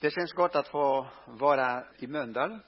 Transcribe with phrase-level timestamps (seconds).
[0.00, 2.58] Det känns gott att få vara i Mölndal.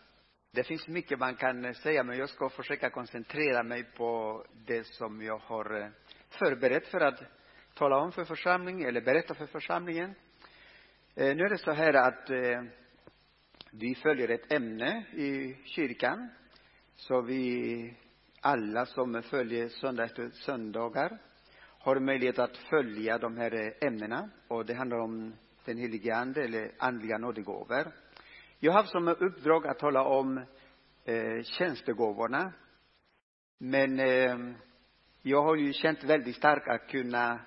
[0.51, 5.23] Det finns mycket man kan säga, men jag ska försöka koncentrera mig på det som
[5.23, 5.89] jag har eh,
[6.29, 7.23] förberett för att
[7.75, 10.15] tala om för församlingen, eller berätta för församlingen.
[11.15, 12.63] Eh, nu är det så här att eh,
[13.71, 16.29] vi följer ett ämne i kyrkan.
[16.97, 17.97] Så vi
[18.41, 21.19] alla som följer söndag efter söndagar
[21.79, 24.31] har möjlighet att följa de här ämnena.
[24.49, 27.93] Och det handlar om den helige ande eller andliga nådegåvor.
[28.59, 30.39] Jag har haft som uppdrag att tala om
[31.05, 32.53] eh, tjänstegåvorna.
[33.59, 34.39] Men eh,
[35.23, 37.41] jag har ju känt väldigt starkt att kunna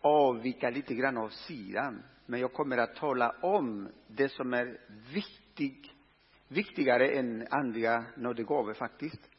[0.00, 2.02] avvika lite grann av sidan.
[2.26, 4.78] Men jag kommer att tala om det som är
[5.14, 5.92] viktig,
[6.48, 9.30] viktigare än andliga nådegåvor faktiskt.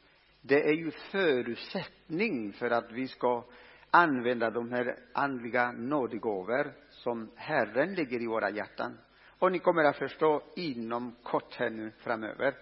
[0.42, 3.46] Det är ju förutsättning för att vi ska
[3.92, 8.98] använda de här andliga nådegåvor som Herren lägger i våra hjärtan.
[9.40, 12.56] Och ni kommer att förstå inom kort här nu framöver.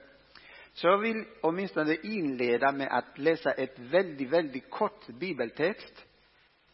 [0.74, 6.06] Så jag vill åtminstone inleda med att läsa ett väldigt, väldigt kort bibeltext.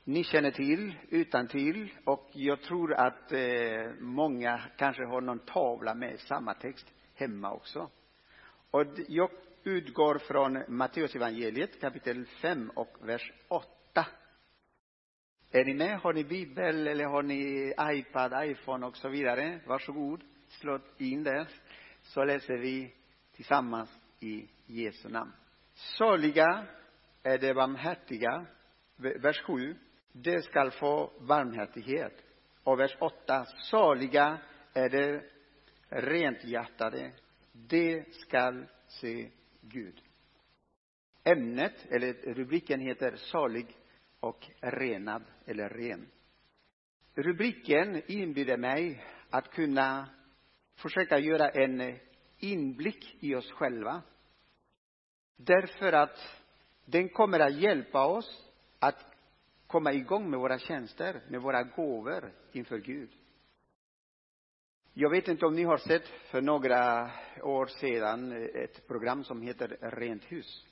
[0.04, 3.40] Ni känner till, utan till och jag tror att eh,
[4.00, 7.90] många kanske har någon tavla med samma text hemma också.
[8.72, 9.30] Och jag
[9.64, 14.06] utgår från Matteus evangeliet kapitel 5 och vers 8.
[15.52, 16.00] Är ni med?
[16.00, 19.60] Har ni bibel eller har ni iPad, iPhone och så vidare?
[19.66, 21.48] Varsågod, slå in det.
[22.02, 22.94] Så läser vi
[23.32, 25.32] tillsammans i Jesu namn.
[25.74, 26.66] Saliga
[27.24, 28.46] är de barmhärtiga,
[28.96, 29.76] vers 7.
[30.12, 32.24] De skall få barmhärtighet.
[32.64, 33.46] Och vers 8.
[33.46, 34.38] Saliga
[34.74, 35.22] är de
[35.90, 37.12] renhjärtade.
[37.52, 39.30] De skall se
[39.62, 40.02] Gud.
[41.24, 43.76] Ämnet, eller rubriken heter Salig
[44.20, 46.08] och renad eller ren.
[47.14, 50.10] Rubriken inbjuder mig att kunna
[50.76, 52.00] försöka göra en
[52.38, 54.02] inblick i oss själva.
[55.36, 56.18] Därför att
[56.86, 59.06] den kommer att hjälpa oss att
[59.68, 63.10] komma igång med våra tjänster, med våra gåvor inför Gud.
[64.94, 67.12] Jag vet inte om ni har sett för några
[67.44, 70.68] år sedan ett program som heter Rent hus.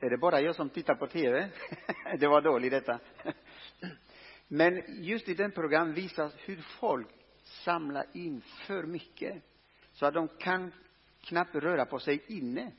[0.00, 1.50] Är det bara jag som tittar på TV?
[2.18, 3.00] det var dåligt detta.
[4.48, 7.08] Men just i den program visas hur folk
[7.42, 9.42] samlar in för mycket.
[9.92, 10.72] Så att de kan
[11.20, 12.72] knappt röra på sig inne.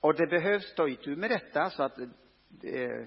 [0.00, 3.06] Och det behövs ta itu med detta så att eh,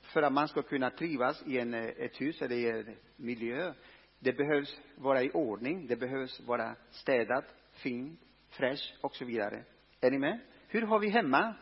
[0.00, 3.74] för att man ska kunna trivas i en, eh, ett hus eller i en miljö.
[4.18, 9.64] Det behövs vara i ordning, det behövs vara städat, fint, fräscht och så vidare.
[10.00, 10.40] Är ni med?
[10.68, 11.54] Hur har vi hemma?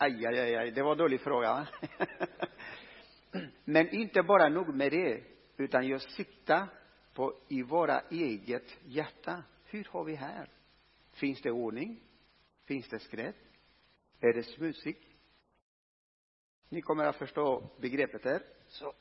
[0.00, 1.66] Aj, aj, aj, aj, det var en dålig fråga.
[3.64, 5.22] Men inte bara nog med det,
[5.56, 6.68] utan just sitta
[7.14, 9.42] på, i våra eget hjärta.
[9.64, 10.48] Hur har vi här?
[11.12, 12.00] Finns det ordning?
[12.66, 13.36] Finns det skräp?
[14.20, 15.04] Är det smutsigt?
[16.68, 18.42] Ni kommer att förstå begreppet här.
[18.68, 18.94] Så.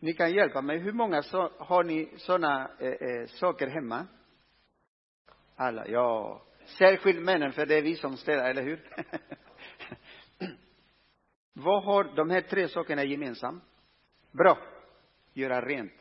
[0.00, 0.78] Ni kan hjälpa mig.
[0.78, 4.06] Hur många så, har ni sådana eh, eh, saker hemma?
[5.56, 6.42] Alla, ja.
[6.78, 8.90] Särskilt männen, för det är vi som städar, eller hur?
[11.52, 13.64] Vad har de här tre sakerna gemensamt?
[14.30, 14.58] Bra.
[15.32, 15.92] Göra rent.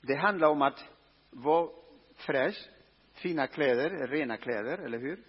[0.00, 0.84] Det handlar om att
[1.30, 1.70] vara
[2.14, 2.70] fräsch,
[3.12, 5.24] fina kläder, rena kläder, eller hur?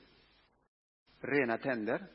[1.21, 2.07] Rena tänder.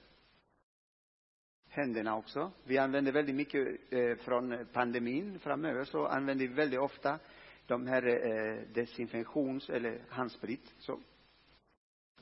[1.69, 2.53] Händerna också.
[2.65, 7.19] Vi använder väldigt mycket eh, från pandemin framöver så använder vi väldigt ofta
[7.67, 10.75] de här eh, desinfektions eller handsprit.
[10.79, 11.01] Så.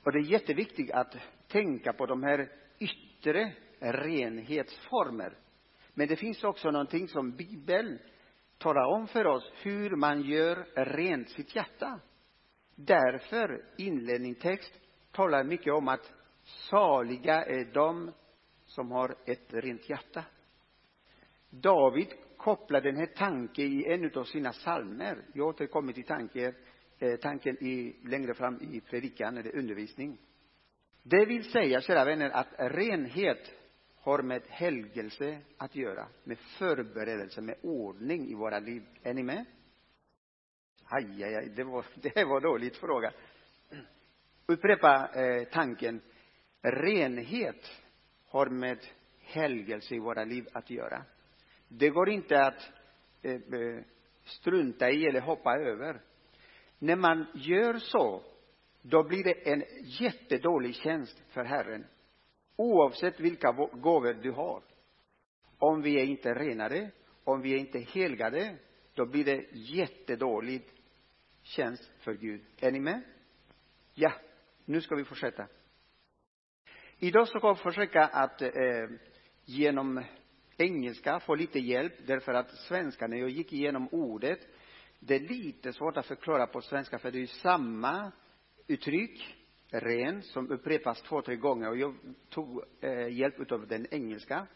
[0.03, 1.17] Och det är jätteviktigt att
[1.49, 3.14] tänka på de här yttre
[3.81, 5.39] renhetsformer.
[5.95, 7.99] Men det finns också någonting som Bibeln
[8.59, 12.01] talar om för oss, hur man gör rent sitt hjärta.
[12.75, 14.81] Därför inledningstext
[15.13, 16.13] talar mycket om att
[16.45, 18.13] saliga är de
[18.65, 20.25] som har ett rent hjärta.
[21.51, 25.25] David kopplar den här tanken i en av sina psalmer.
[25.35, 26.55] Jag återkommer till tanken,
[26.99, 30.19] eh, tanken i, längre fram i predikan eller undervisning.
[31.07, 33.53] Det vill säga, kära vänner, att renhet
[33.97, 38.83] har med helgelse att göra, med förberedelse, med ordning i våra liv.
[39.03, 39.45] Är ni med?
[40.85, 41.85] Aj, aj, aj, det var,
[42.15, 43.13] det var dåligt fråga.
[44.47, 46.01] Upprepa eh, tanken.
[46.63, 47.73] Renhet
[48.29, 48.79] har med
[49.21, 51.03] helgelse i våra liv att göra.
[51.69, 52.71] Det går inte att
[53.23, 53.85] eh, eh
[54.25, 56.01] strunta i eller hoppa över.
[56.79, 58.23] När man gör så,
[58.87, 61.87] då blir det en jättedålig tjänst för Herren.
[62.57, 64.63] Oavsett vilka gåvor du har.
[65.59, 66.91] Om vi är inte renade,
[67.25, 68.57] om vi är inte helgade,
[68.95, 70.63] då blir det jättedålig
[71.43, 72.45] tjänst för Gud.
[72.61, 73.03] Är ni med?
[73.95, 74.13] Ja,
[74.65, 75.47] nu ska vi fortsätta.
[76.99, 78.51] Idag ska jag försöka att eh,
[79.45, 80.05] genom
[80.57, 84.41] engelska få lite hjälp därför att svenska, när jag gick igenom ordet,
[84.99, 88.13] det är lite svårt att förklara på svenska för det är samma
[88.67, 89.37] uttryck,
[89.71, 91.95] ren, som upprepas två, tre gånger och jag
[92.29, 94.47] tog eh, hjälp av den engelska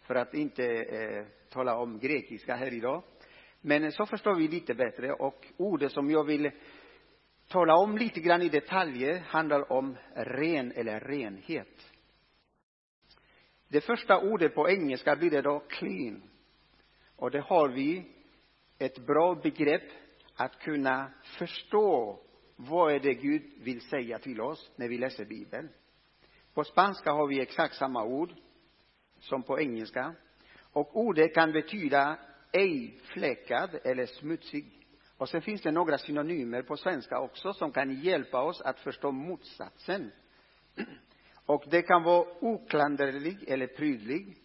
[0.00, 3.02] för att inte eh, tala om grekiska här idag.
[3.60, 6.50] Men eh, så förstår vi lite bättre och ordet som jag vill
[7.48, 11.92] tala om lite grann i detaljer handlar om ren eller renhet.
[13.68, 16.22] Det första ordet på engelska blir det då clean.
[17.16, 18.12] Och det har vi
[18.78, 19.90] ett bra begrepp
[20.34, 22.20] att kunna förstå
[22.56, 25.68] vad är det Gud vill säga till oss när vi läser Bibeln.
[26.54, 28.32] På spanska har vi exakt samma ord
[29.18, 30.14] som på engelska.
[30.72, 32.18] Och ordet kan betyda
[32.52, 34.86] ej fläckad eller smutsig.
[35.16, 39.12] Och sen finns det några synonymer på svenska också som kan hjälpa oss att förstå
[39.12, 40.12] motsatsen.
[41.46, 44.36] Och det kan vara oklanderlig eller prydlig.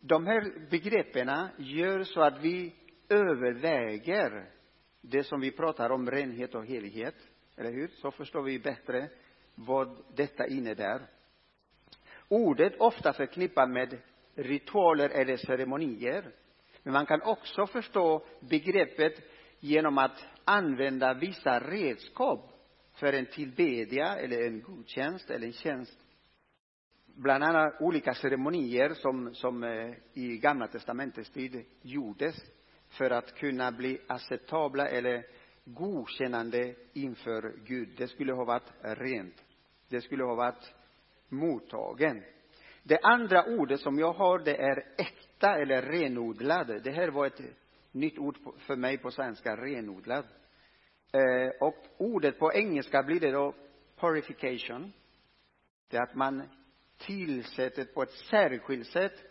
[0.00, 2.74] De här begreppen gör så att vi
[3.08, 4.50] överväger
[5.10, 7.14] det som vi pratar om, renhet och helighet.
[7.56, 7.88] Eller hur?
[7.88, 9.08] Så förstår vi bättre
[9.54, 11.06] vad detta innebär.
[12.28, 13.98] Ordet ofta förknippat med
[14.34, 16.30] ritualer eller ceremonier.
[16.82, 19.12] Men man kan också förstå begreppet
[19.60, 22.50] genom att använda vissa redskap
[22.94, 25.98] för en tillbedja eller en gudstjänst eller en tjänst.
[27.16, 32.36] Bland annat olika ceremonier som, som eh, i Gamla testamentets tid gjordes
[32.94, 35.26] för att kunna bli acceptabla eller
[35.64, 37.88] godkännande inför Gud.
[37.96, 39.44] Det skulle ha varit rent.
[39.88, 40.74] Det skulle ha varit
[41.28, 42.22] mottagen.
[42.82, 46.82] Det andra ordet som jag har, det är äkta eller renodlad.
[46.84, 47.40] Det här var ett
[47.92, 50.24] nytt ord för mig på svenska, renodlad.
[51.12, 53.54] Eh, och ordet på engelska blir det då
[53.96, 54.92] purification.
[55.90, 56.42] Det är att man
[56.98, 59.22] tillsätter på ett särskilt sätt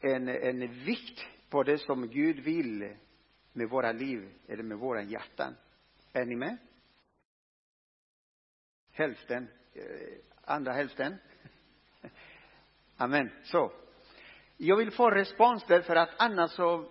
[0.00, 2.96] en, en vikt på det som Gud vill
[3.52, 5.56] med våra liv eller med våra hjärtan.
[6.12, 6.56] Är ni med?
[8.92, 9.82] Hälften, eh,
[10.44, 11.16] andra hälften.
[12.96, 13.30] Amen.
[13.44, 13.72] Så.
[14.56, 16.90] Jag vill få respons därför att annars så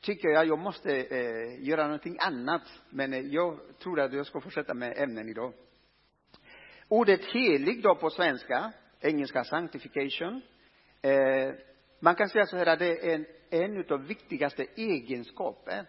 [0.00, 2.62] tycker jag jag måste eh, göra någonting annat.
[2.90, 5.52] Men eh, jag tror att jag ska fortsätta med ämnen idag.
[6.88, 10.42] Ordet helig då på svenska, engelska sanctification.
[11.02, 11.54] Eh,
[12.02, 15.86] man kan säga så här att det är en, en av viktigaste egenskaper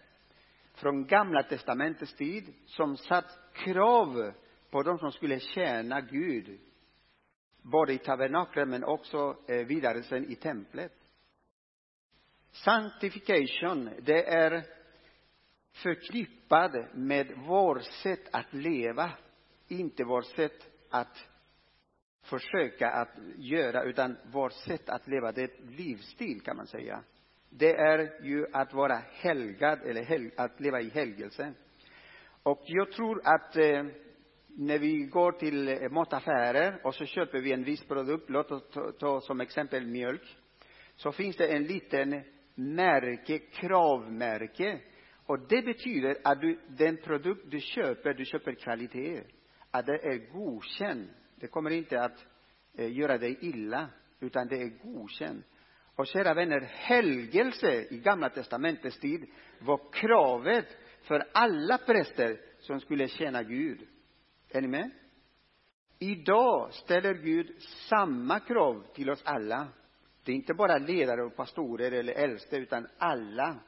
[0.74, 4.34] från gamla testamentets tid som satt krav
[4.70, 6.60] på de som skulle tjäna Gud.
[7.62, 10.94] Både i tabernaklet men också eh, vidare sen i templet.
[12.52, 14.64] Sanctification, det är
[15.72, 19.12] förknippad med vårt sätt att leva,
[19.68, 21.28] inte vårt sätt att
[22.24, 25.32] försöka att göra, utan vårt sätt att leva.
[25.32, 27.04] Det är ett livsstil, kan man säga.
[27.50, 31.54] Det är ju att vara helgad, eller hel, att leva i helgelse.
[32.44, 33.86] Och jag tror att eh,
[34.48, 38.70] när vi går till eh, mataffärer och så köper vi en viss produkt, låt oss
[38.74, 40.38] ta, ta som exempel mjölk,
[40.96, 42.24] så finns det en liten
[42.56, 44.80] märke, kravmärke.
[45.26, 49.24] Och det betyder att du, den produkt du köper, du köper kvalitet.
[49.72, 51.10] Att det är godkänd.
[51.36, 52.26] Det kommer inte att
[52.74, 55.46] eh, göra dig illa, utan det är godkänt.
[55.96, 59.26] Och kära vänner, helgelse i Gamla testamentets tid
[59.60, 63.88] var kravet för alla präster som skulle tjäna Gud.
[64.50, 64.92] Är ni med?
[66.00, 69.68] Idag ställer Gud samma krav till oss alla.
[70.24, 73.60] Det är inte bara ledare och pastorer eller äldste, utan alla.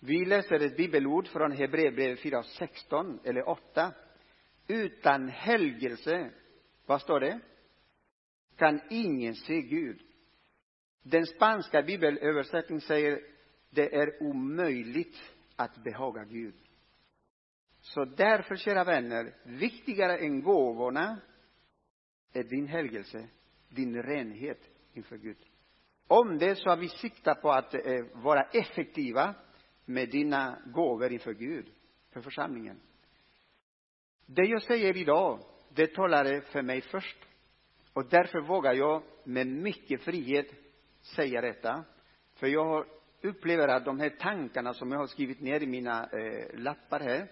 [0.00, 3.92] Vi läser ett bibelord från Hebreerbrevet 4.16 eller 8.
[4.68, 6.30] Utan helgelse,
[6.90, 7.40] vad står det?
[8.56, 10.02] Kan ingen se Gud.
[11.02, 13.20] Den spanska bibelöversättningen säger
[13.70, 15.16] det är omöjligt
[15.56, 16.54] att behaga Gud.
[17.80, 21.20] Så därför, kära vänner, viktigare än gåvorna
[22.32, 23.28] är din helgelse,
[23.68, 25.38] din renhet inför Gud.
[26.06, 29.34] Om det är så att vi siktar på att eh, vara effektiva
[29.84, 31.70] med dina gåvor inför Gud,
[32.10, 32.80] för församlingen.
[34.26, 35.40] Det jag säger idag,
[35.74, 37.16] det talade för mig först.
[37.92, 40.46] Och därför vågar jag med mycket frihet
[41.16, 41.84] säga detta.
[42.34, 42.86] För jag
[43.22, 47.28] upplever att de här tankarna som jag har skrivit ner i mina eh, lappar här,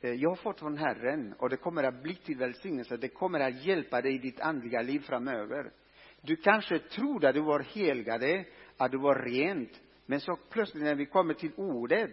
[0.00, 2.96] eh, jag har fått från Herren och det kommer att bli till välsignelse.
[2.96, 5.72] Det kommer att hjälpa dig i ditt andliga liv framöver.
[6.20, 8.44] Du kanske trodde att du var helgade,
[8.76, 12.10] att du var rent, Men så plötsligt när vi kommer till ordet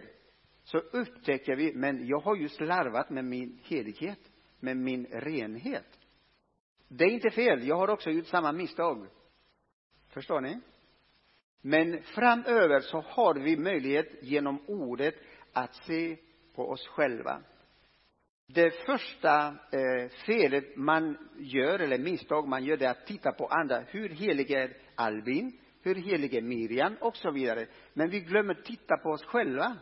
[0.64, 4.20] så upptäcker vi, men jag har ju slarvat med min helighet,
[4.60, 6.00] med min renhet.
[6.88, 9.08] Det är inte fel, jag har också gjort samma misstag.
[10.10, 10.60] Förstår ni?
[11.62, 15.16] Men framöver så har vi möjlighet genom ordet
[15.54, 16.18] att se
[16.56, 17.42] på oss själva.
[18.48, 23.48] Det första eh, felet man gör, eller misstag man gör, det är att titta på
[23.48, 23.80] andra.
[23.80, 25.60] Hur helig är Albin?
[25.82, 26.96] Hur helig är Miriam?
[27.02, 27.68] Och så vidare.
[27.94, 29.78] Men vi glömmer titta på oss själva.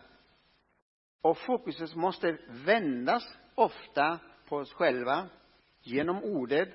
[1.21, 5.29] Och fokuset måste vändas ofta på oss själva
[5.81, 6.69] genom ordet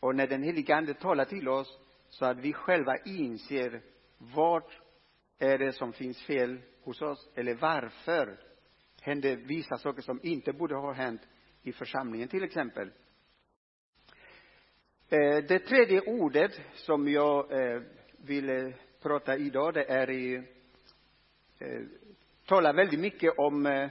[0.00, 1.78] och när den helige Ande talar till oss
[2.08, 3.82] så att vi själva inser
[4.18, 4.80] vart
[5.38, 8.38] är det som finns fel hos oss eller varför
[9.00, 11.22] händer vissa saker som inte borde ha hänt
[11.62, 12.90] i församlingen till exempel.
[15.08, 17.82] Eh, det tredje ordet som jag eh,
[18.16, 20.42] vill eh, prata idag, det är i,
[22.46, 23.90] talar väldigt mycket om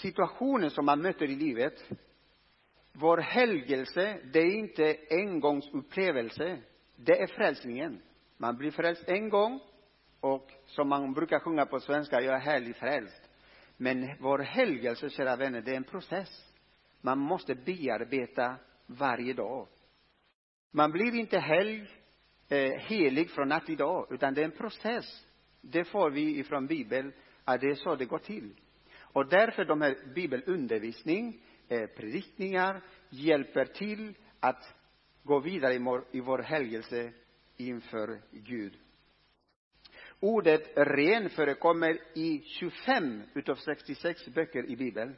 [0.00, 1.90] situationen som man möter i livet.
[2.92, 6.58] Vår helgelse, det är inte engångsupplevelse,
[6.96, 8.02] det är frälsningen.
[8.36, 9.60] Man blir frälst en gång
[10.20, 13.30] och som man brukar sjunga på svenska, jag är härligt frälst.
[13.76, 16.52] Men vår helgelse, kära vänner, det är en process.
[17.00, 19.68] Man måste bearbeta varje dag.
[20.70, 21.88] Man blir inte helg,
[22.48, 25.26] eh, helig från natt till dag, utan det är en process.
[25.60, 27.12] Det får vi ifrån Bibeln,
[27.44, 28.54] att det är så det går till.
[29.12, 34.74] Och därför de här bibelundervisning, eh, predikningar, hjälper till att
[35.22, 37.12] gå vidare i vår, i vår helgelse
[37.56, 38.78] inför Gud.
[40.20, 45.16] Ordet ren förekommer i 25 utav 66 böcker i Bibeln.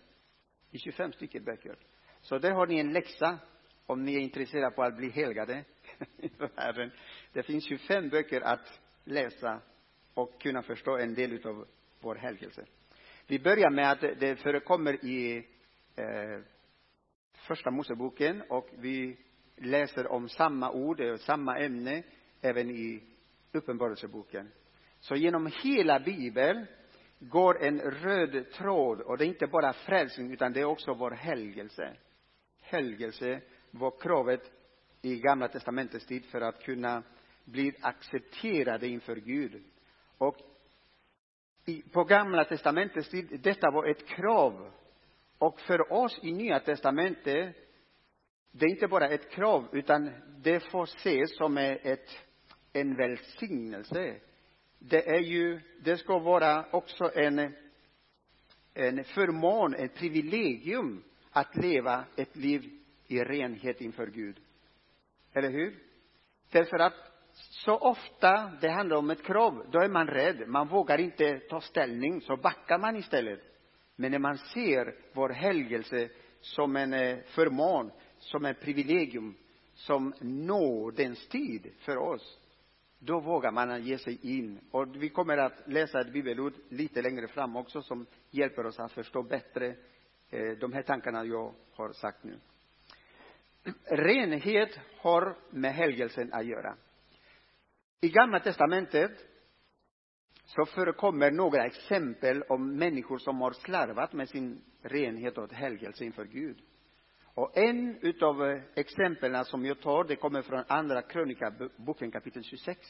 [0.71, 1.77] I 25 stycken böcker.
[2.21, 3.39] Så där har ni en läxa
[3.87, 5.65] om ni är intresserade på att bli helgade
[6.19, 6.91] inför Herren.
[7.33, 9.61] Det finns 25 böcker att läsa
[10.15, 11.67] och kunna förstå en del utav
[12.01, 12.67] vår helgelse.
[13.33, 15.47] Vi börjar med att det förekommer i
[15.97, 16.41] eh,
[17.33, 19.17] första Moseboken och vi
[19.57, 22.03] läser om samma ord och samma ämne
[22.41, 23.03] även i
[23.53, 24.51] Uppenbarelseboken.
[25.01, 26.67] Så genom hela Bibeln
[27.19, 31.11] går en röd tråd och det är inte bara frälsning utan det är också vår
[31.11, 31.97] helgelse.
[32.61, 34.51] Helgelse var kravet
[35.03, 37.03] i Gamla testamentets tid för att kunna
[37.45, 39.63] bli accepterade inför Gud.
[40.19, 40.52] Och
[41.65, 44.73] i, på Gamla testamentets tid, detta var ett krav.
[45.39, 47.57] Och för oss i Nya testamentet,
[48.53, 50.11] det är inte bara ett krav utan
[50.43, 52.09] det får ses som ett,
[52.73, 54.21] en välsignelse
[54.89, 57.39] det är ju, det ska vara också en,
[58.75, 64.41] en förmån, ett privilegium att leva ett liv i renhet inför Gud.
[65.33, 65.79] Eller hur?
[66.51, 67.12] Därför att
[67.51, 70.49] så ofta det handlar om ett krav, då är man rädd.
[70.49, 73.41] Man vågar inte ta ställning, så backar man istället.
[73.97, 76.09] Men när man ser vår helgelse
[76.41, 79.35] som en eh, förmån, som ett privilegium,
[79.75, 82.39] som nådens tid för oss,
[82.99, 84.61] då vågar man ge sig in.
[84.71, 88.93] Och vi kommer att läsa ett bibelord lite längre fram också som hjälper oss att
[88.93, 89.67] förstå bättre
[90.31, 92.39] eh, de här tankarna jag har sagt nu.
[93.85, 96.77] Renhet har med helgelsen att göra.
[98.05, 99.13] I Gamla testamentet
[100.45, 106.25] så förekommer några exempel om människor som har slarvat med sin renhet och helgelse inför
[106.25, 106.63] Gud.
[107.35, 112.81] Och en utav eh, exemplen som jag tar, det kommer från andra krönikaboken kapitel 26.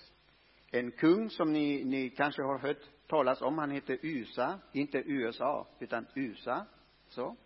[0.70, 5.68] En kung som ni, ni kanske har hört talas om, han heter USA, inte USA,
[5.80, 6.66] utan USA.
[7.08, 7.36] Så.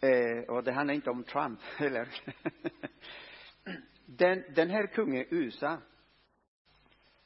[0.00, 2.08] Eh, och det handlar inte om Trump heller.
[4.06, 5.78] den, den här kungen, USA,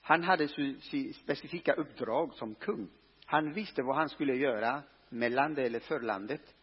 [0.07, 2.91] han hade sitt specifika uppdrag som kung.
[3.25, 6.55] Han visste vad han skulle göra med landet eller för landet.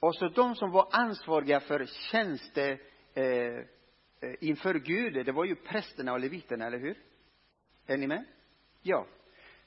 [0.00, 2.78] Och så de som var ansvariga för tjänste
[3.14, 6.98] eh, eh, inför Gud, det var ju prästerna och leviterna, eller hur?
[7.86, 8.24] Är ni med?
[8.82, 9.06] Ja.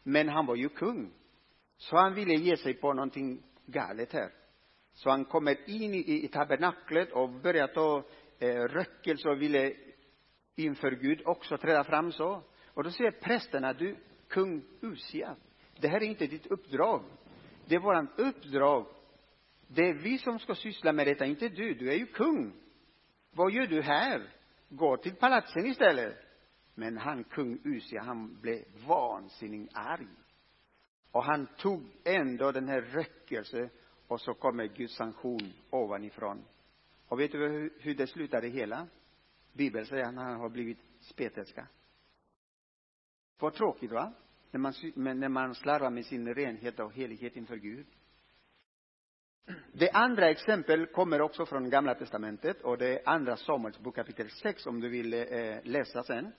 [0.03, 1.11] Men han var ju kung.
[1.77, 4.31] Så han ville ge sig på någonting galet här.
[4.93, 8.03] Så han kommer in i, i tabernaklet och börjar ta
[8.39, 9.73] eh, rökelse och ville
[10.55, 12.43] inför Gud också träda fram så.
[12.79, 13.95] Och då säger prästerna, du
[14.27, 15.35] kung Usia,
[15.79, 17.03] det här är inte ditt uppdrag.
[17.65, 18.85] Det är våran uppdrag
[19.67, 21.73] det är vi som ska syssla med detta, inte du.
[21.73, 22.53] Du är ju kung.
[23.31, 24.29] Vad gör du här?
[24.69, 26.17] Gå till palatsen istället.
[26.75, 30.07] Men han, kung Usia, han blev vansinnigt arg.
[31.11, 33.69] Och han tog ändå den här rökelse
[34.07, 36.45] och så kommer Guds sanktion ovanifrån.
[37.07, 38.87] Och vet du hur det slutade hela?
[39.53, 41.67] Bibeln säger att han har blivit spetälska.
[43.39, 44.13] Vad tråkigt va?
[44.51, 44.73] När man,
[45.19, 47.87] när man slarvar med sin renhet och helighet inför Gud.
[49.73, 54.29] Det andra exemplet kommer också från Gamla Testamentet och det är Andra Samuels bok kapitel
[54.29, 56.31] 6 om du vill eh, läsa sen.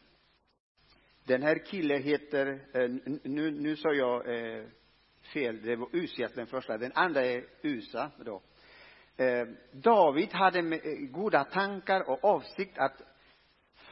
[1.25, 2.91] Den här killen heter, eh,
[3.23, 4.65] nu, nu sa jag eh,
[5.33, 8.43] fel, det var Usias den första, den andra är Usa då.
[9.17, 13.03] Eh, David hade eh, goda tankar och avsikt att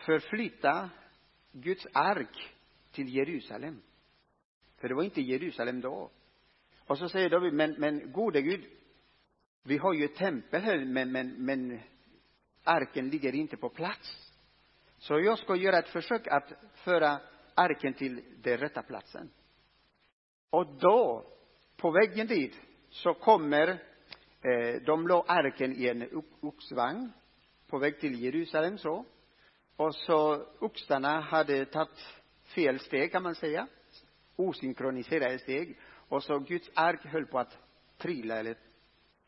[0.07, 0.91] förflytta
[1.53, 2.55] Guds ark
[2.99, 3.83] till Jerusalem.
[4.77, 6.11] För det var inte Jerusalem då.
[6.87, 8.65] Och så säger David, men, men gode Gud,
[9.63, 11.81] vi har ju ett tempel här, men, men, men
[12.65, 14.33] arken ligger inte på plats.
[14.97, 17.21] Så jag ska göra ett försök att föra
[17.55, 19.31] arken till den rätta platsen.
[20.51, 21.25] Och då,
[21.77, 23.69] på vägen dit, så kommer,
[24.43, 27.13] eh, de la arken i en oxvagn
[27.67, 29.05] på väg till Jerusalem så.
[29.77, 32.18] Och så oxarna hade tagit
[32.55, 33.69] fel steg kan man säga.
[34.37, 35.79] Osynkroniserade steg.
[36.09, 37.59] Och så Guds ark höll på att
[37.97, 38.57] trilla eller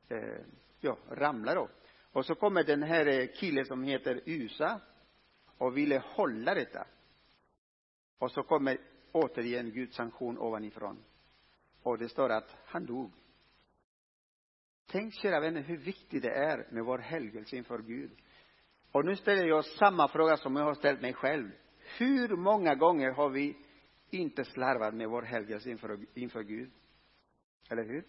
[0.09, 0.45] eh,
[0.81, 1.69] ja, ramla då.
[2.13, 4.81] Och så kommer den här eh, killen som heter Usa
[5.59, 6.87] och ville hålla detta.
[8.19, 8.79] Och så kommer
[9.13, 11.05] återigen Guds sanktion ovanifrån.
[11.83, 13.13] Och det står att han dog.
[14.87, 18.11] Tänk, kära vänner, hur viktigt det är med vår helgelse inför Gud.
[18.93, 21.51] Och nu ställer jag samma fråga som jag har ställt mig själv.
[21.99, 23.57] Hur många gånger har vi
[24.11, 26.71] inte slarvat med vår helgelse inför, inför Gud?
[27.71, 28.05] Eller hur?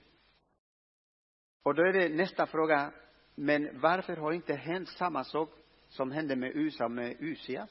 [1.64, 2.94] Och då är det nästa fråga,
[3.36, 5.50] men varför har inte hänt samma sak
[5.88, 7.68] som hände med USA med Usia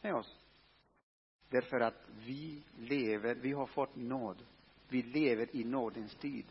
[0.00, 0.46] med oss?
[1.48, 4.46] Därför att vi lever, vi har fått nåd.
[4.88, 6.46] Vi lever i nådens tid.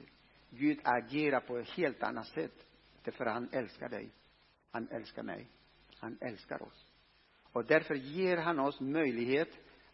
[0.50, 2.66] Gud agerar på ett helt annat sätt.
[3.04, 4.10] Därför att han älskar dig.
[4.72, 5.48] Han älskar mig.
[5.98, 6.95] Han älskar oss.
[7.56, 9.50] Och därför ger han oss möjlighet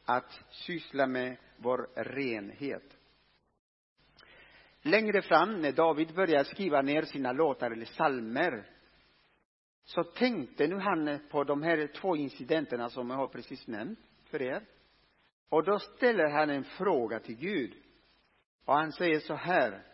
[0.06, 2.98] att syssla med vår renhet.
[4.82, 8.70] Längre fram, när David började skriva ner sina låtar eller salmer,
[9.84, 14.42] så tänkte nu han på de här två incidenterna som jag har precis nämnt för
[14.42, 14.66] er.
[15.50, 17.74] Och då ställer han en fråga till Gud.
[18.66, 19.86] Och han säger så här.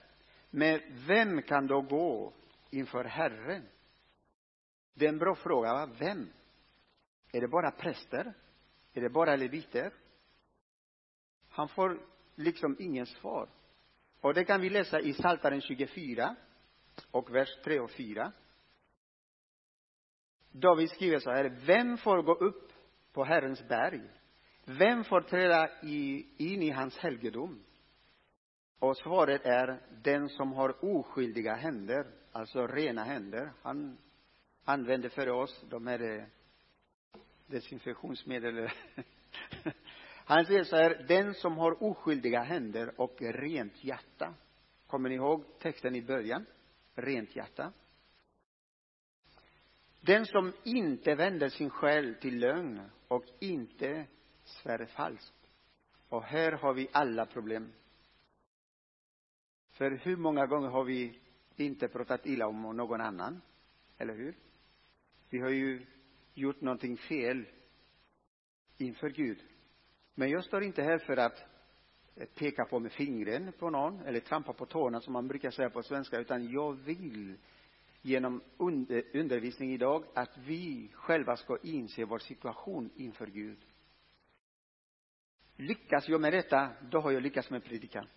[0.49, 2.33] Men vem kan då gå
[2.69, 3.67] inför Herren?
[4.93, 5.89] Det är en bra fråga, va?
[5.99, 6.29] Vem?
[7.31, 8.33] Är det bara präster?
[8.93, 9.93] Är det bara leviter?
[11.49, 11.99] Han får
[12.35, 13.49] liksom ingen svar.
[14.21, 16.35] Och det kan vi läsa i Psaltaren 24
[17.11, 18.31] och vers 3 och 4.
[20.51, 22.73] David skriver så här, vem får gå upp
[23.13, 24.01] på Herrens berg?
[24.65, 27.63] Vem får träda i, in i hans helgedom?
[28.79, 33.51] Och svaret är den som har oskyldiga händer, alltså rena händer.
[33.61, 33.97] Han
[34.63, 36.23] använder för oss de här eh,
[37.47, 38.69] desinfektionsmedel.
[40.25, 44.33] Han säger så här, den som har oskyldiga händer och rent hjärta.
[44.87, 46.45] Kommer ni ihåg texten i början?
[46.95, 47.73] Rent hjärta.
[50.01, 54.05] Den som inte vänder sin själ till lögn och inte
[54.43, 55.49] svär falskt.
[56.09, 57.73] Och här har vi alla problem.
[59.69, 61.19] För hur många gånger har vi
[61.55, 63.41] inte pratat illa om någon annan?
[63.97, 64.35] Eller hur?
[65.29, 65.85] Vi har ju
[66.37, 67.45] gjort någonting fel
[68.77, 69.43] inför Gud.
[70.15, 71.43] Men jag står inte här för att
[72.15, 75.69] eh, peka på med fingren på någon eller trampa på tårna som man brukar säga
[75.69, 77.37] på svenska, utan jag vill
[78.01, 78.41] genom
[79.13, 83.57] undervisning idag att vi själva ska inse vår situation inför Gud.
[85.55, 88.07] Lyckas jag med detta, då har jag lyckats med predikan.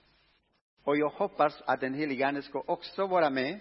[0.83, 3.61] Och jag hoppas att den helige Ande ska också vara med,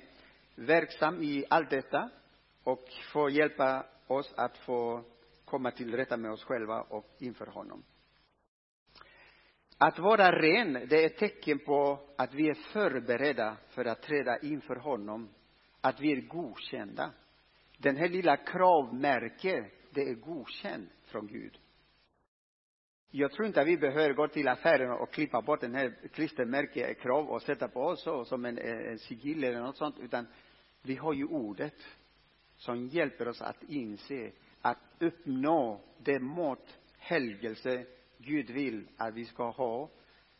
[0.55, 2.09] verksam i allt detta
[2.63, 5.03] och få hjälpa oss att få
[5.45, 7.83] komma till rätta med oss själva och inför honom.
[9.77, 14.37] Att vara ren, det är ett tecken på att vi är förberedda för att träda
[14.39, 15.29] inför honom,
[15.81, 17.11] att vi är godkända.
[17.77, 21.57] Den här lilla kravmärket, det är godkänt från Gud.
[23.11, 26.99] Jag tror inte att vi behöver gå till affären och klippa bort den här klistermärket
[26.99, 30.27] krav och sätta på oss så, som en, en sigill eller något sånt, utan
[30.81, 31.75] vi har ju ordet
[32.59, 37.85] som hjälper oss att inse att uppnå det mått helgelse
[38.17, 39.89] Gud vill att vi ska ha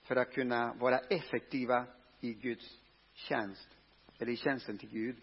[0.01, 1.86] för att kunna vara effektiva
[2.19, 2.79] i Guds
[3.13, 3.77] tjänst,
[4.19, 5.15] eller i tjänsten till Gud.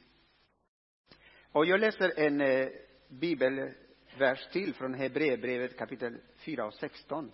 [1.52, 2.68] Och jag läser en eh,
[3.08, 7.32] bibelvers till från Hebreerbrevet kapitel 4 och 16.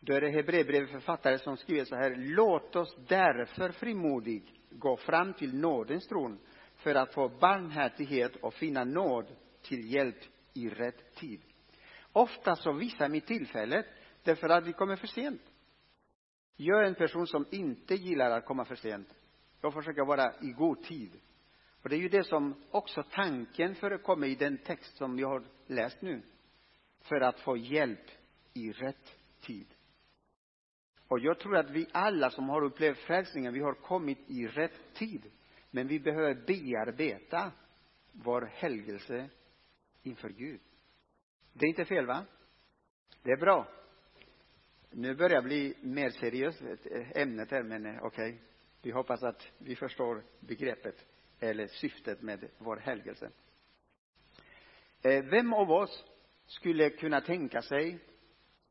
[0.00, 2.14] Då är det Hebreerbrevets författare som skriver så här.
[2.16, 6.38] Låt oss därför frimodigt gå fram till nådens tron
[6.80, 10.16] för att få barmhärtighet och finna nåd till hjälp
[10.54, 11.40] i rätt tid.
[12.12, 13.86] Ofta så visar vi tillfället
[14.22, 15.42] därför att vi kommer för sent.
[16.56, 19.14] Jag är en person som inte gillar att komma för sent.
[19.60, 21.20] Jag försöker vara i god tid.
[21.82, 25.44] Och det är ju det som också tanken förekommer i den text som jag har
[25.66, 26.22] läst nu.
[27.00, 28.10] För att få hjälp
[28.54, 29.66] i rätt tid.
[31.08, 34.94] Och jag tror att vi alla som har upplevt frälsningen, vi har kommit i rätt
[34.94, 35.30] tid.
[35.70, 37.52] Men vi behöver bearbeta
[38.12, 39.28] vår helgelse
[40.02, 40.60] inför Gud.
[41.52, 42.26] Det är inte fel, va?
[43.22, 43.68] Det är bra.
[44.90, 46.62] Nu börjar jag bli mer seriös,
[47.14, 48.30] ämnet här, men eh, okej.
[48.30, 48.38] Okay.
[48.82, 51.06] Vi hoppas att vi förstår begreppet
[51.40, 53.30] eller syftet med vår helgelse.
[55.02, 56.04] Eh, vem av oss
[56.46, 57.98] skulle kunna tänka sig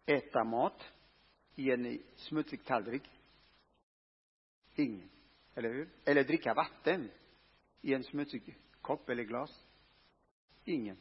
[0.06, 0.94] äta mat
[1.56, 3.04] i en smutsig tallrik?
[4.76, 5.10] Ingen.
[5.56, 5.90] Eller hur?
[6.06, 7.12] Eller dricka vatten
[7.82, 9.66] i en smutsig kopp eller glas?
[10.64, 10.98] Ingen.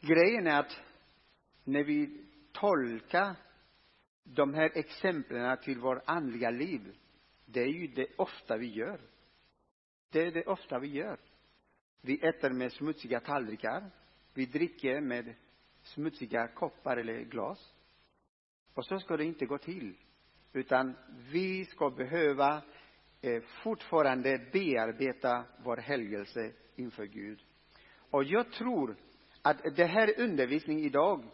[0.00, 0.80] Grejen är att
[1.64, 3.36] när vi tolkar
[4.24, 6.96] de här exemplen till vårt andliga liv,
[7.44, 9.00] det är ju det ofta vi gör.
[10.10, 11.18] Det är det ofta vi gör.
[12.00, 13.90] Vi äter med smutsiga tallrikar.
[14.34, 15.34] Vi dricker med
[15.82, 17.74] smutsiga koppar eller glas.
[18.74, 19.96] Och så ska det inte gå till.
[20.52, 20.96] Utan
[21.30, 22.62] vi ska behöva
[23.20, 27.42] eh, fortfarande bearbeta vår helgelse inför Gud.
[28.10, 28.96] Och jag tror
[29.42, 31.24] att det här undervisningen idag,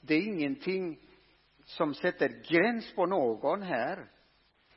[0.00, 0.98] det är ingenting
[1.64, 4.06] som sätter gräns på någon här.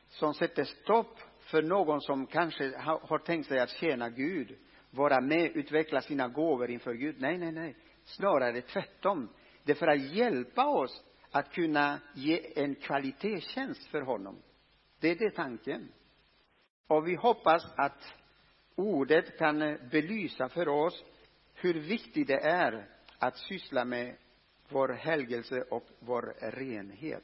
[0.07, 4.57] Som sätter stopp för någon som kanske har tänkt sig att tjäna Gud.
[4.91, 7.15] Vara med, utveckla sina gåvor inför Gud.
[7.19, 7.75] Nej, nej, nej.
[8.03, 9.29] Snarare tvärtom.
[9.63, 11.04] Det är för att hjälpa oss
[11.35, 14.41] att kunna ge en kvalitetstjänst för honom.
[14.99, 15.91] Det är det tanken.
[16.87, 18.13] Och vi hoppas att
[18.75, 19.59] ordet kan
[19.91, 21.03] belysa för oss
[21.53, 24.15] hur viktigt det är att syssla med
[24.69, 27.23] vår helgelse och vår renhet.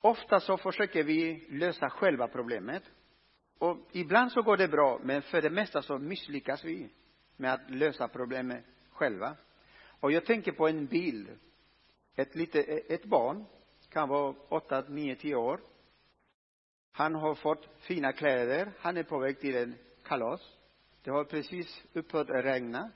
[0.00, 2.82] Ofta så försöker vi lösa själva problemet.
[3.58, 6.90] Och ibland så går det bra, men för det mesta så misslyckas vi
[7.36, 9.36] med att lösa problemet själva.
[10.02, 11.38] Och jag tänker på en bild.
[12.14, 13.44] Ett, lite, ett barn,
[13.88, 15.60] kan vara åtta, nio, tio år.
[16.92, 18.72] Han har fått fina kläder.
[18.78, 20.56] Han är på väg till en kalas.
[21.02, 22.90] Det har precis upphört att regna.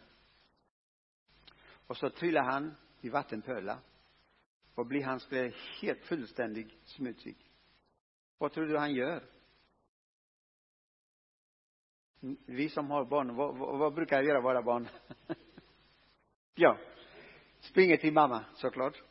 [1.87, 3.79] Och så trillar han i vattenpölar.
[4.75, 7.37] Och blir hans kläder helt fullständigt smutsig.
[8.38, 9.23] Vad tror du han gör?
[12.47, 14.88] Vi som har barn, vad, vad, vad brukar göra våra barn?
[16.55, 16.79] ja,
[17.68, 19.02] springer till mamma såklart.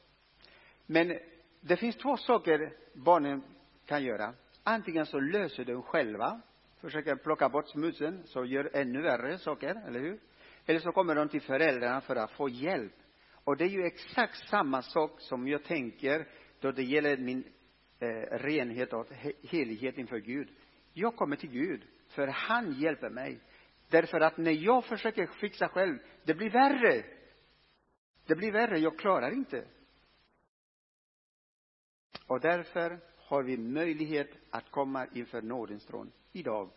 [0.86, 1.20] Men
[1.62, 3.44] det finns två saker barnen
[3.86, 4.34] kan göra.
[4.64, 6.42] Antingen så löser de själva,
[6.82, 10.20] försöker plocka bort smutsen, så gör ännu värre saker, eller hur?
[10.66, 12.94] Eller så kommer de till föräldrarna för att få hjälp.
[13.44, 16.28] Och det är ju exakt samma sak som jag tänker
[16.60, 17.44] då det gäller min
[18.00, 19.08] eh, renhet och
[19.44, 20.50] helighet inför Gud.
[20.94, 23.40] Jag kommer till Gud, för han hjälper mig.
[23.90, 27.04] Därför att när jag försöker fixa själv, det blir värre.
[28.26, 29.66] Det blir värre, jag klarar inte.
[32.28, 36.72] Och därför har vi möjlighet att komma inför nådens tron idag,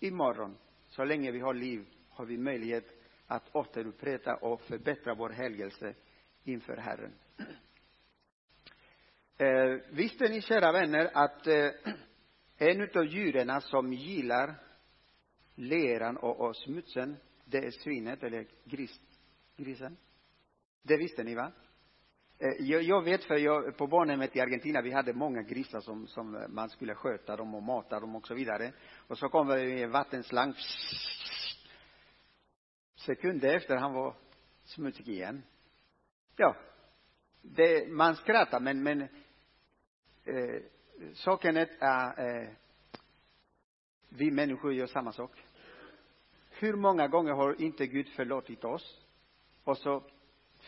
[0.00, 0.56] imorgon.
[0.88, 2.84] Så länge vi har liv har vi möjlighet
[3.26, 5.94] att återupprätta och förbättra vår helgelse
[6.44, 7.12] inför Herren.
[9.36, 11.70] Eh, visste ni, kära vänner, att eh,
[12.56, 14.54] en av djuren som gillar
[15.54, 19.00] leran och, och smutsen, det är svinet eller gris,
[19.56, 19.96] grisen?
[20.86, 21.52] Det visste ni, va?
[22.38, 26.06] Eh, jag, jag vet för jag, på barnhemmet i Argentina, vi hade många grisar som,
[26.06, 28.72] som man skulle sköta dem och mata dem och så vidare.
[29.06, 30.54] Och så kom det en vattenslang.
[32.96, 34.16] Sekunder efter han var
[34.64, 35.42] smutsig igen.
[36.36, 36.56] Ja,
[37.42, 39.02] det, man skrattar men, men
[40.24, 40.62] eh,
[41.14, 42.48] saken är att eh,
[44.08, 45.44] vi människor gör samma sak.
[46.50, 49.00] Hur många gånger har inte Gud förlåtit oss?
[49.64, 50.02] Och så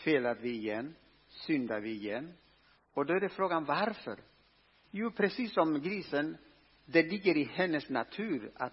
[0.04, 0.94] felar vi igen
[1.28, 2.32] syndar vi igen.
[2.92, 4.20] Och då är det frågan varför?
[4.90, 6.36] Jo, precis som grisen,
[6.84, 8.72] det ligger i hennes natur att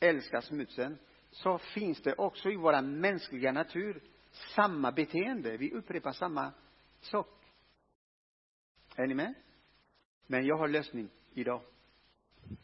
[0.00, 0.98] älska smutsen,
[1.30, 4.02] så finns det också i vår mänskliga natur
[4.54, 5.56] samma beteende.
[5.56, 6.52] Vi upprepar samma
[7.00, 7.28] sak.
[8.96, 9.34] Är ni med?
[10.26, 11.62] Men jag har lösning idag.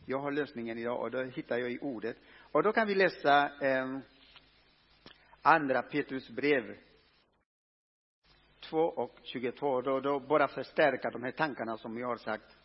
[0.07, 2.17] Jag har lösningen idag och då hittar jag i ordet.
[2.53, 3.99] Och då kan vi läsa eh,
[5.43, 6.77] andra Petrus brev
[8.71, 9.81] 22 och 22.
[9.81, 12.57] Då, då bara förstärka de här tankarna som jag har sagt.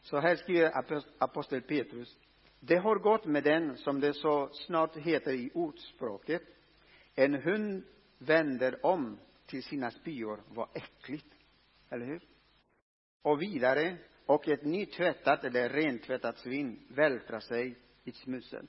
[0.00, 0.72] Så här skriver
[1.18, 2.18] apostel Petrus.
[2.60, 6.42] Det har gått med den, som det så snart heter i ordspråket.
[7.14, 7.84] En hund
[8.18, 11.34] vänder om till sina spyor vad äckligt.
[11.90, 12.22] Eller hur?
[13.22, 18.68] Och vidare, och ett nytvättat eller rentvättat svin vältrar sig i smutsen.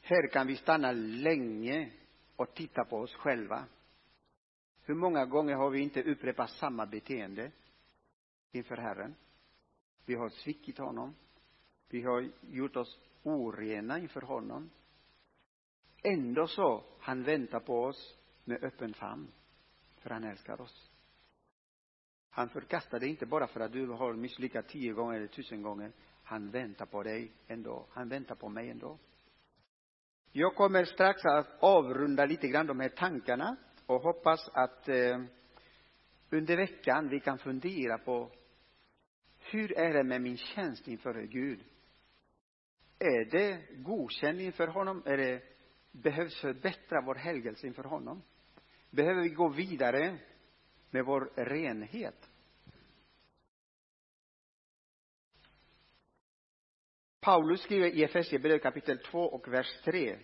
[0.00, 1.92] Här kan vi stanna länge
[2.36, 3.66] och titta på oss själva.
[4.88, 7.50] Hur många gånger har vi inte upprepat samma beteende
[8.52, 9.14] inför Herren?
[10.04, 11.14] Vi har svikit honom.
[11.88, 14.70] Vi har gjort oss orena inför honom.
[16.02, 19.28] Ändå så, han väntar på oss med öppen famn.
[19.96, 20.90] För han älskar oss.
[22.30, 25.92] Han förkastar dig inte bara för att du har misslyckats tio gånger eller tusen gånger.
[26.22, 27.86] Han väntar på dig ändå.
[27.90, 28.98] Han väntar på mig ändå.
[30.32, 33.56] Jag kommer strax att avrunda lite grann de här tankarna
[33.88, 35.20] och hoppas att eh,
[36.30, 38.30] under veckan vi kan fundera på
[39.38, 41.64] hur är det med min tjänst inför Gud?
[42.98, 45.02] Är det godkänd inför honom?
[45.06, 45.42] Är det
[45.92, 48.22] behövs förbättra vår helgelse inför honom?
[48.90, 50.18] Behöver vi gå vidare
[50.90, 52.30] med vår renhet?
[57.20, 60.18] Paulus skriver i Efesierbrevet kapitel 2 och vers 3.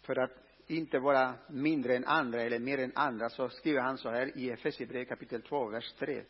[0.00, 4.10] För att inte vara mindre än andra eller mer än andra så skriver han så
[4.10, 6.24] här i Efesierbrevet kapitel 2, vers 3.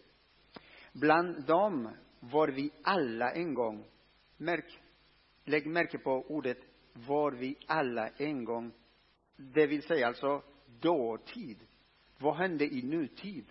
[0.93, 1.89] Bland dem
[2.21, 3.85] var vi alla en gång.
[4.37, 4.81] Märk,
[5.45, 6.59] lägg märke på ordet
[6.93, 8.73] var vi alla en gång.
[9.37, 10.43] Det vill säga alltså
[10.81, 11.59] dåtid.
[12.19, 13.45] Vad hände i nutid?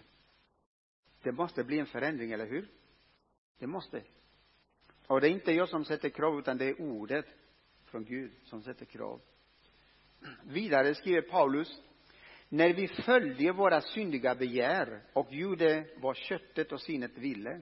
[1.23, 2.67] Det måste bli en förändring, eller hur?
[3.57, 4.03] Det måste.
[5.07, 7.25] Och det är inte jag som sätter krav, utan det är ordet
[7.85, 9.21] från Gud som sätter krav.
[10.43, 11.81] Vidare skriver Paulus,
[12.49, 17.61] när vi följde våra syndiga begär och gjorde vad köttet och sinnet ville,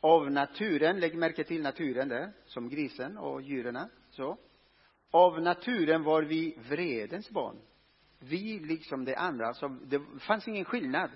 [0.00, 3.78] av naturen, lägg märke till naturen där, som grisen och djuren,
[4.10, 4.38] så.
[5.10, 7.56] Av naturen var vi vredens barn.
[8.18, 11.10] Vi liksom de andra, så det fanns ingen skillnad.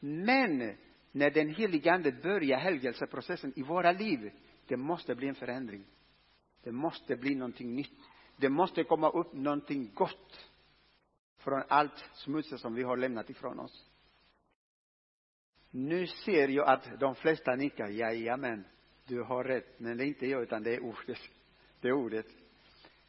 [0.00, 0.76] Men
[1.12, 4.32] när den helige Ande börjar helgelseprocessen i våra liv,
[4.66, 5.84] det måste bli en förändring.
[6.62, 7.98] Det måste bli någonting nytt.
[8.40, 10.50] Det måste komma upp någonting gott
[11.36, 13.90] från allt smuts som vi har lämnat ifrån oss.
[15.70, 18.64] Nu ser jag att de flesta nickar, jajamän,
[19.06, 21.18] du har rätt, men det är inte jag, utan det är ordet.
[21.80, 22.26] Det är ordet.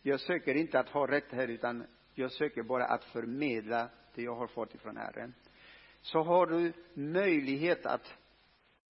[0.01, 4.35] Jag söker inte att ha rätt här, utan jag söker bara att förmedla det jag
[4.35, 5.33] har fått ifrån Herren.
[6.01, 8.17] Så har du möjlighet att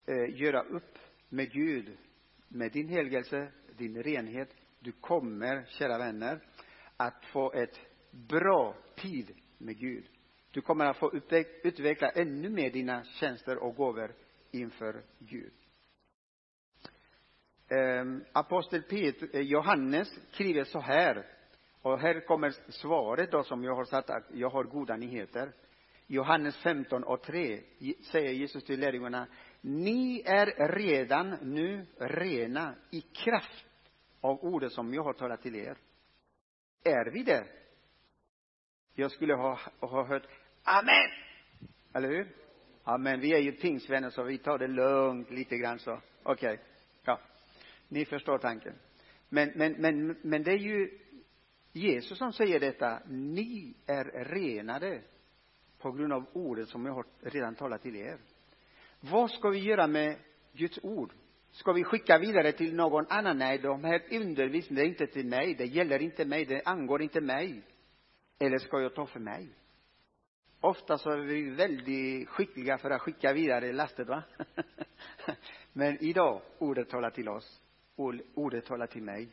[0.06, 1.96] eh, göra upp med Gud,
[2.48, 4.54] med din helgelse, din renhet.
[4.86, 6.40] Du kommer, kära vänner,
[6.96, 10.08] att få ett bra tid med Gud.
[10.50, 11.12] Du kommer att få
[11.62, 14.14] utveckla ännu mer dina tjänster och gåvor
[14.50, 15.52] inför Gud.
[17.70, 21.26] Um, apostel eh, Johannes skriver så här,
[21.82, 25.52] och här kommer svaret då som jag har sagt att jag har goda nyheter.
[26.06, 27.60] Johannes 15 och 3
[28.12, 29.26] säger Jesus till lärjungarna,
[29.60, 33.66] ni är redan nu rena i kraft
[34.20, 35.76] av ordet som jag har talat till er.
[36.84, 37.44] Är vi det?
[38.94, 40.26] Jag skulle ha, ha hört
[40.62, 41.10] Amen!
[41.92, 42.28] Eller hur?
[42.84, 43.20] Amen.
[43.20, 46.00] Vi är ju pingsvänner så vi tar det lugnt lite grann så.
[46.22, 46.52] Okej.
[46.54, 46.64] Okay.
[47.04, 47.20] Ja.
[47.88, 48.74] Ni förstår tanken.
[49.28, 50.98] Men, men, men, men det är ju
[51.72, 53.02] Jesus som säger detta.
[53.08, 55.02] Ni är renade
[55.78, 58.18] på grund av ordet som jag har redan talat till er.
[59.00, 60.18] Vad ska vi göra med
[60.52, 61.12] Guds ord?
[61.56, 63.38] Ska vi skicka vidare till någon annan?
[63.38, 65.54] Nej, de här undervisningen är inte till mig.
[65.54, 66.44] Det gäller inte mig.
[66.44, 67.62] Det angår inte mig.
[68.38, 69.48] Eller ska jag ta för mig?
[70.60, 74.22] Ofta så är vi väldigt skickliga för att skicka vidare lastet, va?
[75.72, 77.62] Men idag, ordet talar till oss.
[78.34, 79.28] Ordet talar till mig.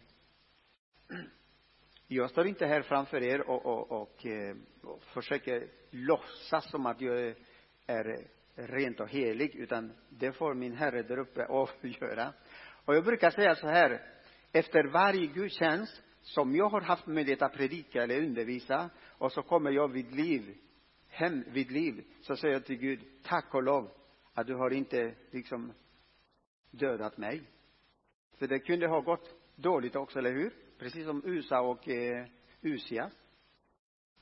[2.08, 7.02] Jag står inte här framför er och, och, och, eh, och försöker låtsas som att
[7.02, 7.36] jag
[7.88, 12.34] är rent och helig, utan det får min Herre där uppe avgöra.
[12.86, 14.02] Och jag brukar säga så här,
[14.52, 19.72] efter varje gudstjänst som jag har haft möjlighet att predika eller undervisa, och så kommer
[19.72, 20.58] jag vid liv,
[21.08, 23.92] hem vid liv, så säger jag till Gud, tack och lov
[24.34, 25.74] att du har inte liksom
[26.72, 27.42] dödat mig.
[28.38, 30.54] För det kunde ha gått dåligt också, eller hur?
[30.80, 32.26] Precis som USA och eh,
[32.62, 33.12] Usia.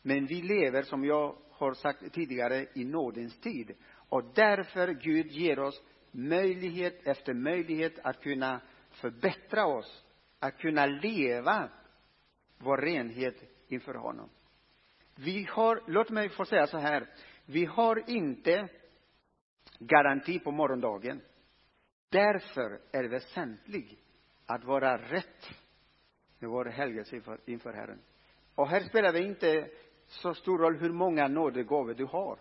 [0.01, 3.75] Men vi lever, som jag har sagt tidigare, i nådens tid.
[4.09, 10.05] Och därför Gud ger oss möjlighet efter möjlighet att kunna förbättra oss,
[10.39, 11.69] att kunna leva
[12.57, 13.35] vår renhet
[13.67, 14.29] inför honom.
[15.15, 17.09] Vi har, låt mig få säga så här,
[17.45, 18.67] vi har inte
[19.79, 21.21] garanti på morgondagen.
[22.09, 23.99] Därför är det väsentligt
[24.45, 25.49] att vara rätt
[26.39, 28.01] med vår helgelse inför, inför Herren.
[28.55, 29.69] Och här spelar det inte
[30.11, 32.39] så stor roll hur många nådegåvor du har.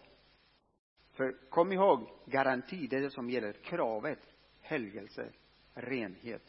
[1.12, 3.52] För kom ihåg, garanti, det är det som gäller.
[3.52, 4.18] Kravet,
[4.60, 5.32] helgelse,
[5.74, 6.42] renhet.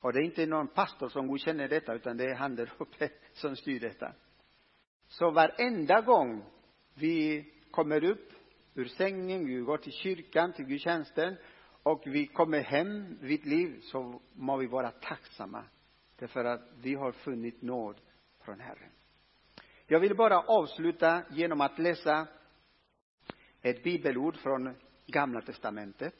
[0.00, 3.08] Och det är inte någon pastor som godkänner detta, utan det är han där uppe
[3.32, 4.12] som styr detta.
[5.08, 6.44] Så varenda gång
[6.94, 8.32] vi kommer upp
[8.74, 11.36] ur sängen, vi går till kyrkan, till gudstjänsten
[11.82, 15.64] och vi kommer hem vid liv så må vi vara tacksamma
[16.16, 18.00] därför att vi har funnit nåd
[18.40, 18.90] från Herren.
[19.88, 22.26] Jag vill bara avsluta genom att läsa
[23.62, 24.74] ett bibelord från
[25.06, 26.14] Gamla testamentet.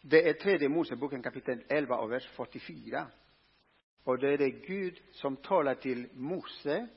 [0.00, 3.06] Det är tredje Moseboken kapitel 11 och vers 44.
[4.04, 6.88] Och det är det Gud som talar till Mose.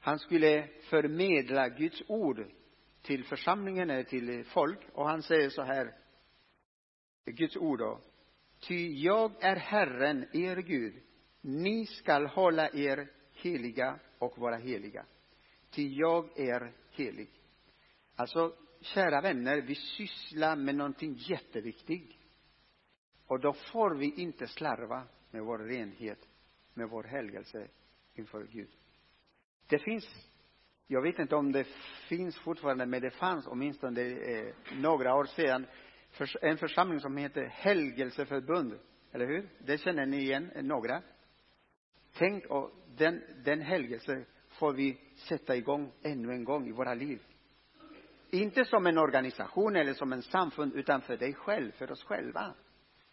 [0.00, 2.44] Han skulle förmedla Guds ord
[3.02, 5.94] till församlingen eller till folk och han säger så här
[7.24, 8.00] Guds ord då.
[8.60, 10.94] Ty jag är Herren, er Gud.
[11.40, 13.08] Ni skall hålla er
[13.42, 15.06] heliga och vara heliga.
[15.70, 17.30] Ty jag är helig.
[18.16, 22.16] Alltså, kära vänner, vi sysslar med någonting jätteviktigt.
[23.26, 26.28] Och då får vi inte slarva med vår renhet,
[26.74, 27.68] med vår helgelse
[28.14, 28.70] inför Gud.
[29.66, 30.30] Det finns,
[30.86, 31.66] jag vet inte om det
[32.08, 35.66] finns fortfarande, men det fanns åtminstone eh, några år sedan
[36.40, 38.78] en församling som heter Helgelseförbund.
[39.12, 39.48] Eller hur?
[39.58, 41.02] Det känner ni igen, eh, några.
[42.12, 47.22] Tänk, och den, den helgelsen får vi sätta igång ännu en gång i våra liv.
[48.30, 52.54] Inte som en organisation eller som en samfund, utan för dig själv, för oss själva.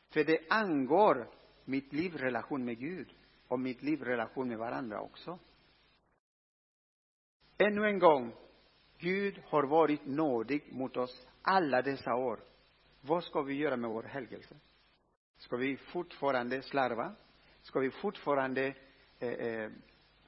[0.10, 1.30] För det angår
[1.66, 3.14] mitt liv relation med Gud
[3.48, 5.40] och mitt liv relation med varandra också.
[7.58, 8.36] Ännu en gång,
[8.98, 12.40] Gud har varit nådig mot oss alla dessa år.
[13.02, 14.56] Vad ska vi göra med vår helgelse?
[15.38, 17.16] Ska vi fortfarande slarva?
[17.62, 18.74] Ska vi fortfarande
[19.20, 19.72] eh, eh,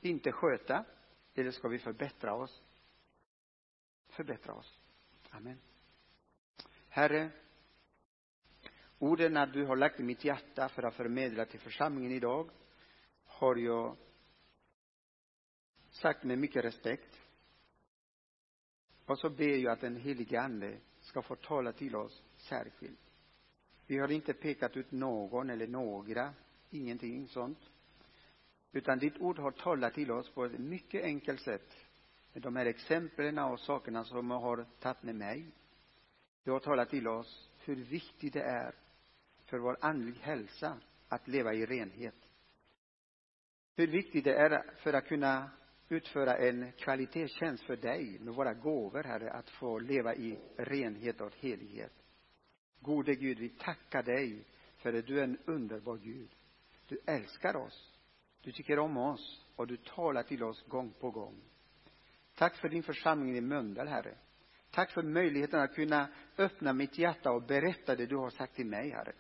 [0.02, 0.86] inte sköta?
[1.34, 2.64] Eller ska vi förbättra oss?
[4.10, 4.82] Förbättra oss.
[5.30, 5.60] Amen.
[6.90, 7.30] Herre,
[9.00, 12.50] orden du har lagt i mitt hjärta för att förmedla till församlingen idag
[13.26, 13.98] har jag
[15.90, 17.20] sagt med mycket respekt.
[19.06, 23.00] Och så ber jag att den helige Ande ska få tala till oss särskilt.
[23.88, 26.34] Vi har inte pekat ut någon eller några,
[26.70, 27.60] ingenting sånt.
[28.72, 31.76] Utan ditt ord har talat till oss på ett mycket enkelt sätt.
[32.34, 35.46] Med de här exemplen och sakerna som jag har tagit med mig.
[36.44, 38.76] Du har talat till oss hur viktigt det är
[39.46, 40.78] för vår andlig hälsa
[41.08, 42.16] att leva i renhet.
[43.76, 45.52] Hur viktigt det är för att kunna
[45.90, 51.36] utföra en kvalitetstjänst för dig med våra gåvor, Herre, att få leva i renhet och
[51.36, 51.94] helighet.
[52.80, 54.46] Gode Gud, vi tackar dig
[54.78, 56.36] för att du är en underbar Gud.
[56.88, 57.99] Du älskar oss.
[58.42, 61.42] Du tycker om oss och du talar till oss gång på gång.
[62.36, 64.18] Tack för din församling i Mölndal, Herre.
[64.72, 68.66] Tack för möjligheten att kunna öppna mitt hjärta och berätta det du har sagt till
[68.66, 69.14] mig, Herre.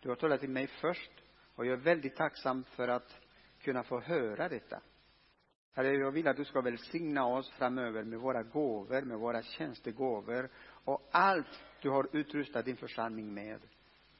[0.00, 1.10] Du har talat till mig först
[1.54, 3.20] och jag är väldigt tacksam för att
[3.60, 4.80] kunna få höra detta.
[5.72, 10.50] Herre, jag vill att du ska välsigna oss framöver med våra gåvor, med våra tjänstegåvor
[10.84, 13.60] och allt du har utrustat din församling med.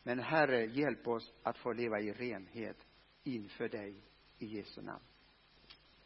[0.02, 2.87] Men Herre, hjälp oss att få leva i renhet
[3.34, 3.94] inför dig
[4.38, 5.04] i Jesu namn.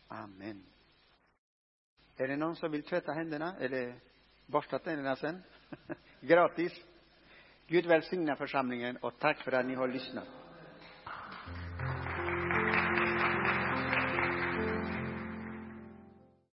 [0.08, 0.62] Amen.
[2.16, 4.00] Är det någon som vill tvätta händerna eller
[4.46, 5.42] borsta tänderna sen?
[6.20, 6.72] Gratis.
[7.66, 10.41] Gud välsigna församlingen och tack för att ni har lyssnat.